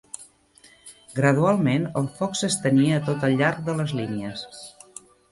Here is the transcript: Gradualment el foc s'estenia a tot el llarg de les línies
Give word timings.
Gradualment 1.17 1.83
el 2.01 2.07
foc 2.21 2.33
s'estenia 2.39 2.95
a 2.95 3.03
tot 3.09 3.25
el 3.27 3.35
llarg 3.41 3.61
de 3.69 3.75
les 3.83 3.93
línies 3.99 4.47